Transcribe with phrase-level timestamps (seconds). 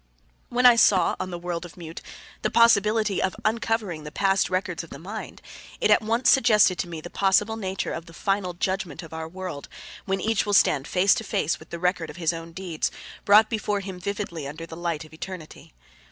[0.49, 2.01] When I saw, on this world of Mute,
[2.41, 5.43] the possibility of uncovering the past records of the mind,
[5.79, 9.27] it at once suggested to me the possible nature of the final Judgment of our
[9.29, 9.69] world
[10.05, 12.89] when each one will stand face to face with the record of his own deeds,
[13.25, 15.71] brought before him vividly under the light of eternity.